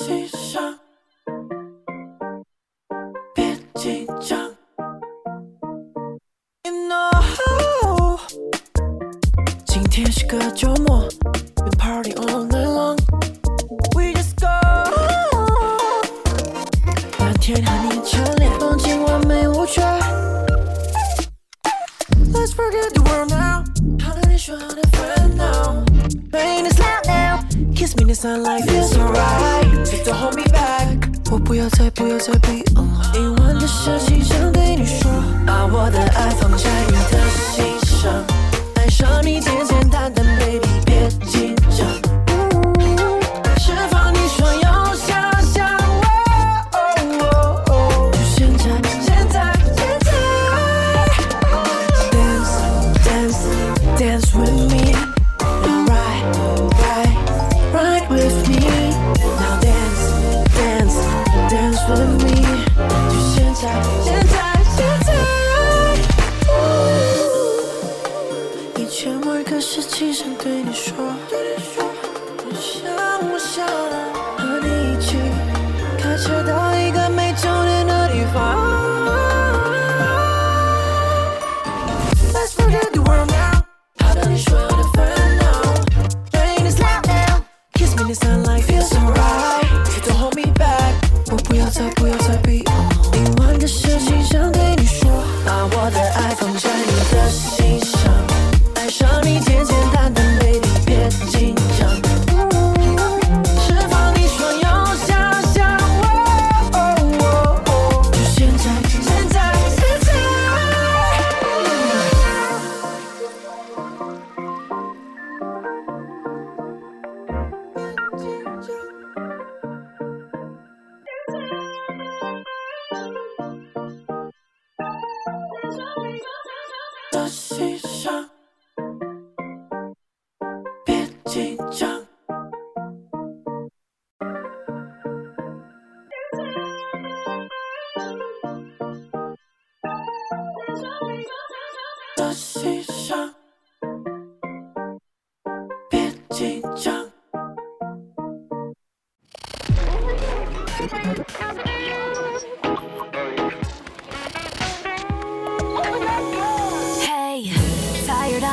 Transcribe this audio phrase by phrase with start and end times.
[0.00, 0.89] seashell.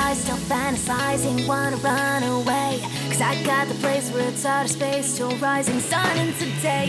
[0.07, 2.79] Eyes still fantasizing, wanna run away.
[3.09, 6.87] Cause I got the place where it's outer space till rising sun and today.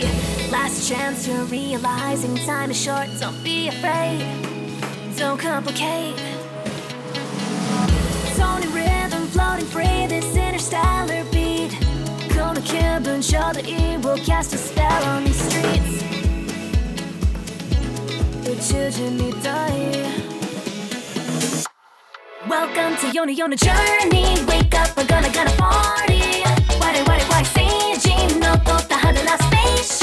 [0.49, 4.21] Last chance you're realizing time is short, don't be afraid.
[5.17, 6.15] Don't complicate.
[8.37, 11.71] Tony rhythm floating free, this interstellar beat.
[12.33, 16.03] Kona Kibun, show the evil, cast a spell on these streets.
[18.47, 20.38] Uchujimi die.
[22.49, 24.43] Welcome to Yona Yona Journey.
[24.47, 26.41] Wake up, we're gonna gonna party.
[26.79, 27.61] 我々は成
[27.99, 29.98] 人のこと話らスペース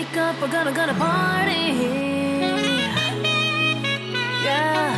[0.00, 1.76] Wake up, we're gonna gonna party.
[4.42, 4.96] Yeah.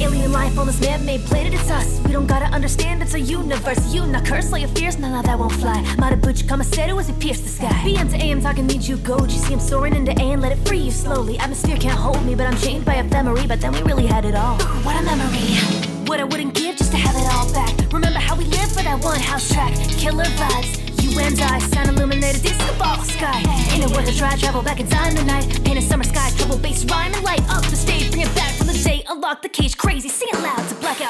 [0.00, 2.00] Alien life on this man-made planet, it's us.
[2.00, 3.92] We don't gotta understand it's a universe.
[3.92, 5.82] You not curse all your fears, none of that won't fly.
[5.98, 7.78] Marabuchi Kamaseru as we pierce the sky.
[7.84, 9.18] BM to AM talking need you go.
[9.18, 11.38] You see I'm soaring into A and let it free you slowly.
[11.38, 13.46] Atmosphere can't hold me, but I'm chained by ephemery.
[13.46, 14.56] But then we really had it all.
[14.62, 15.58] Ooh, what a memory.
[16.06, 17.92] What I wouldn't give just to have it all back.
[17.92, 19.74] Remember how we lived for that one house track.
[19.98, 20.85] Killer vibes.
[21.18, 23.42] And I, sun illuminated disco ball sky.
[23.72, 24.36] Ain't it worth a try?
[24.36, 25.62] Travel back in time tonight.
[25.64, 28.10] Paint a summer sky, trouble bass, rhyme and light up the stage.
[28.10, 29.04] Bring it back from the day.
[29.08, 30.08] Unlock the cage, crazy.
[30.08, 31.00] Sing it loud to black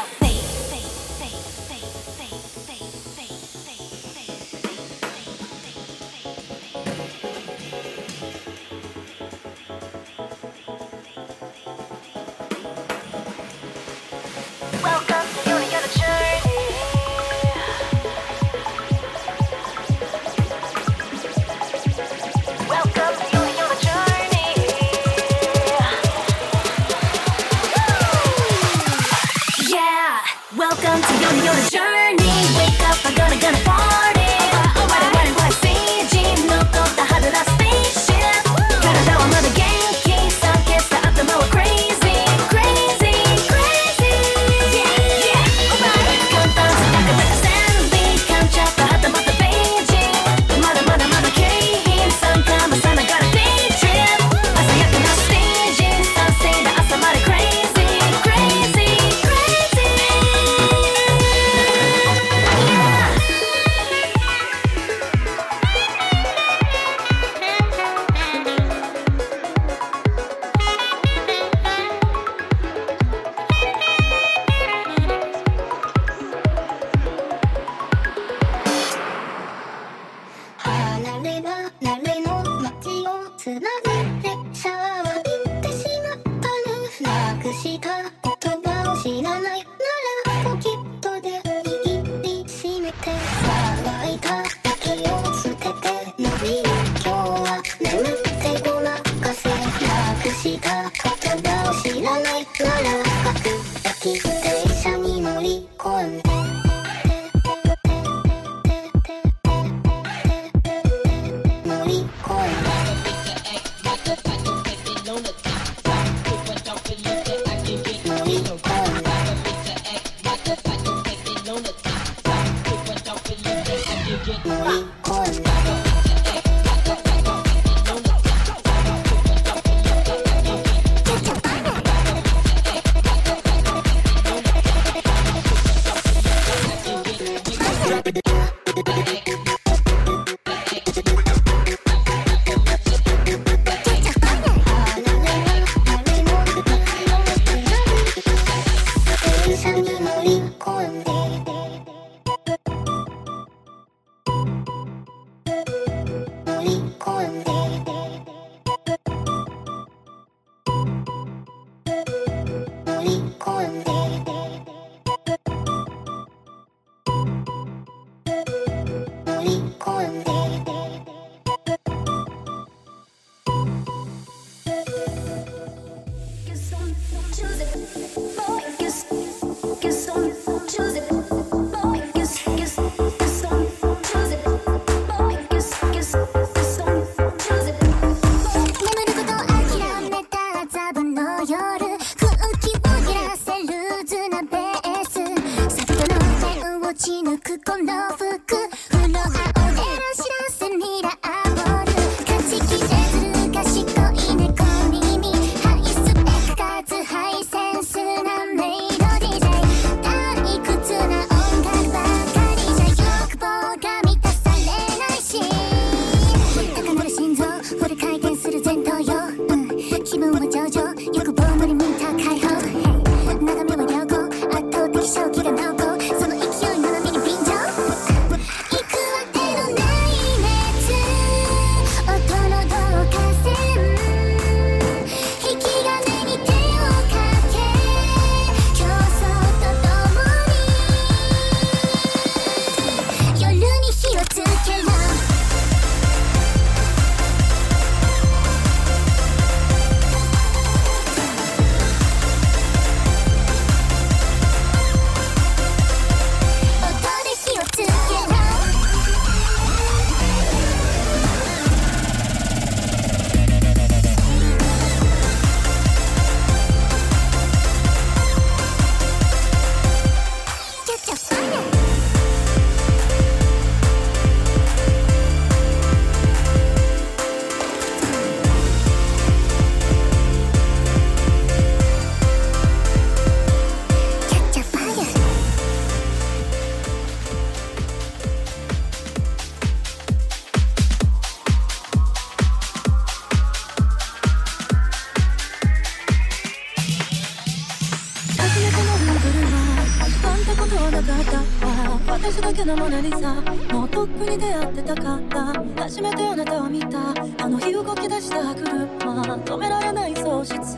[302.26, 303.34] 私だけのモナリザ
[303.72, 305.82] もうとっくに出会ってたかった。
[305.84, 307.14] 初めてあなたを見た。
[307.44, 309.22] あの日動き出した車。
[309.36, 310.76] 止められない喪失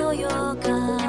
[0.00, 0.99] の予感。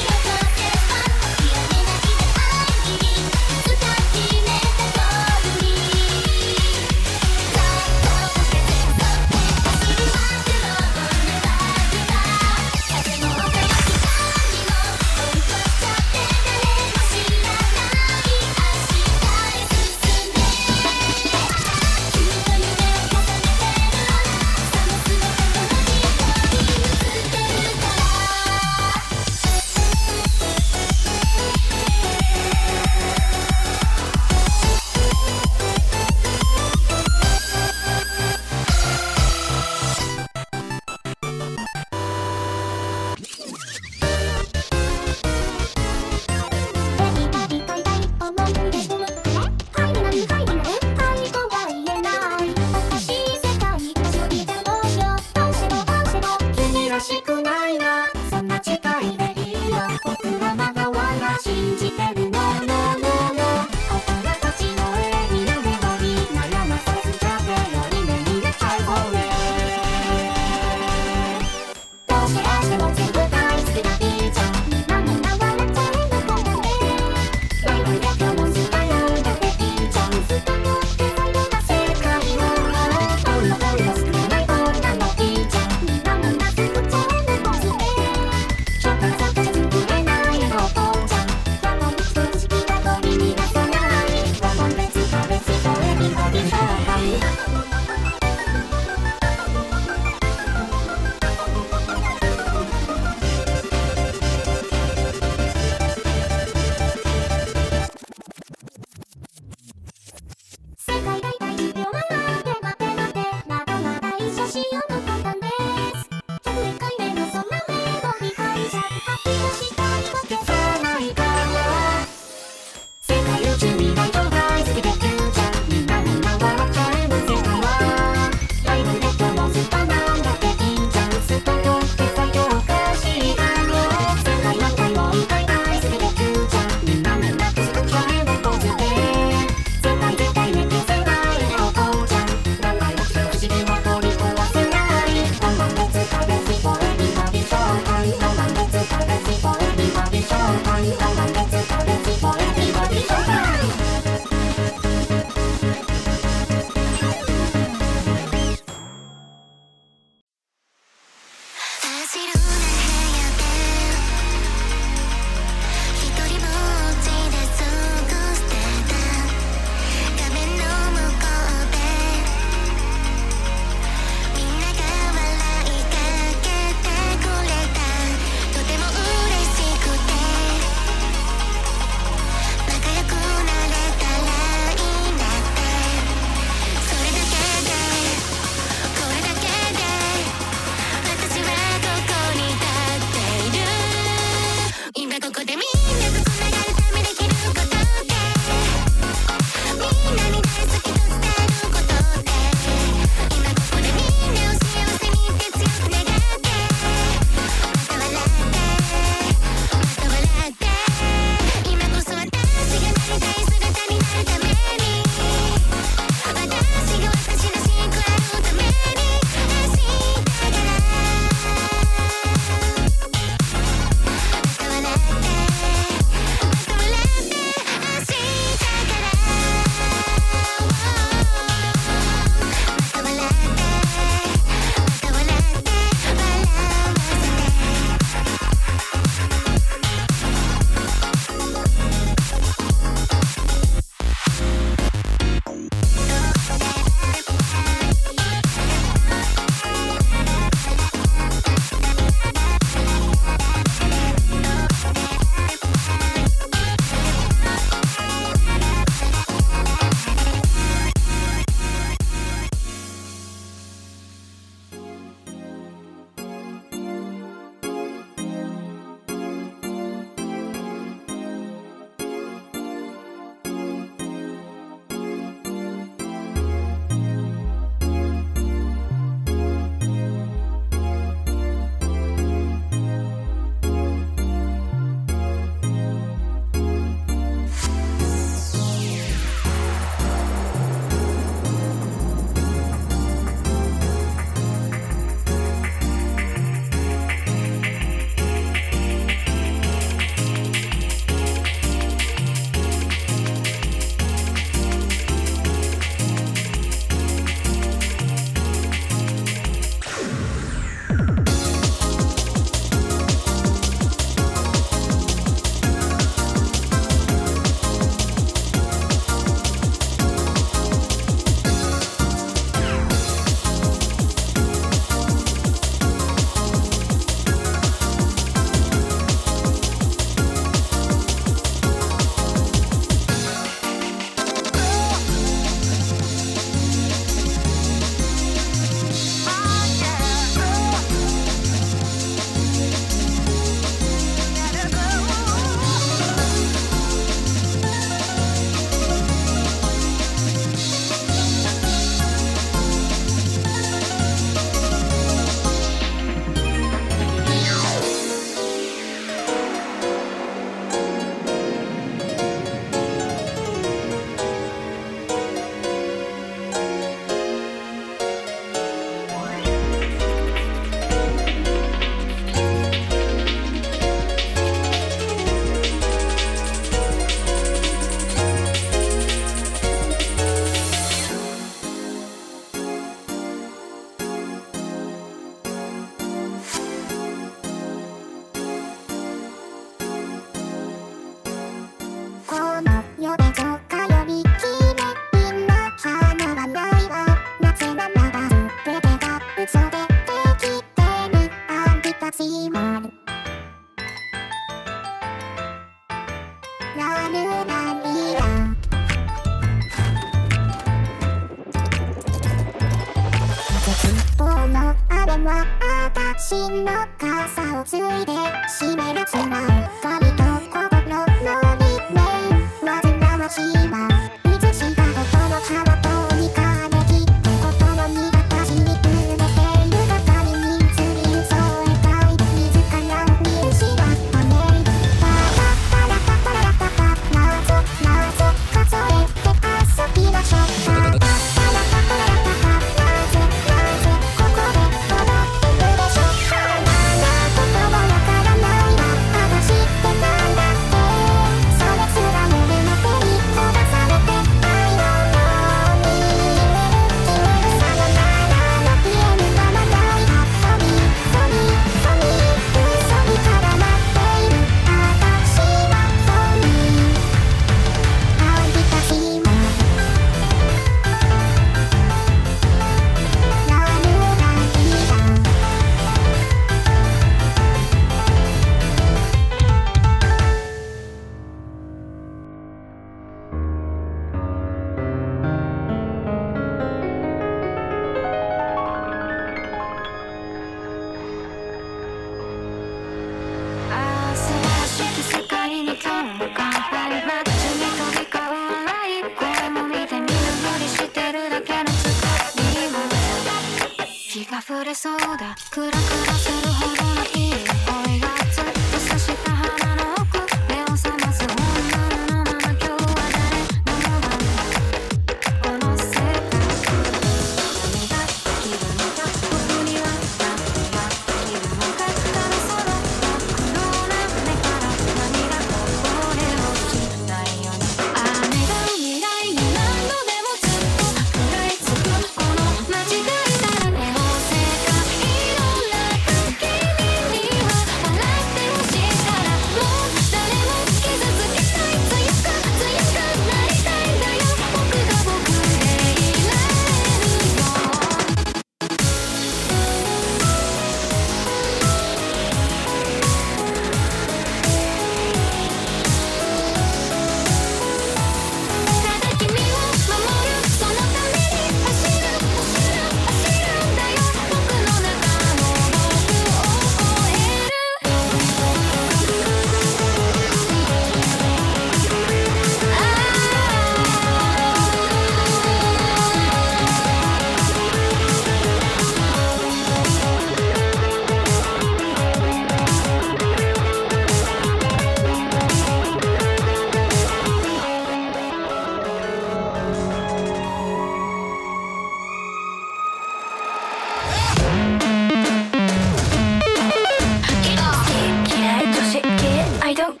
[599.88, 600.00] かか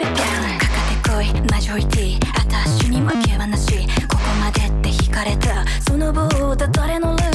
[0.00, 1.42] ってこい。
[1.50, 3.86] マジョリティ私に負けはし。
[4.08, 5.66] ここまでって惹かれた。
[5.82, 7.31] その棒だ誰のルー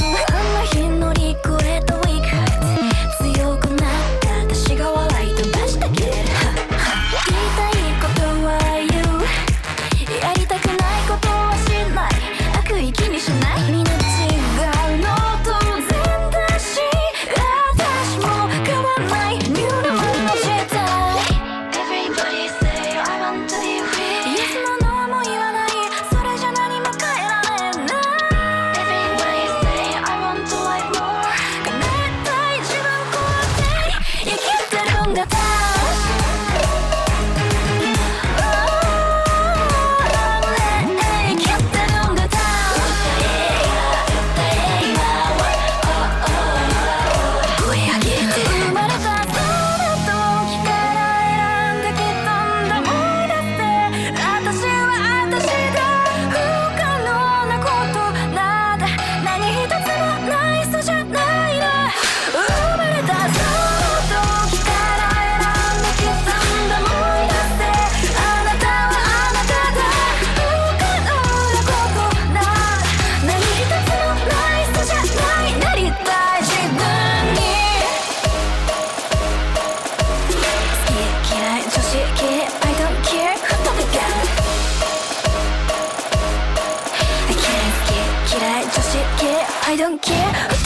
[90.00, 90.57] care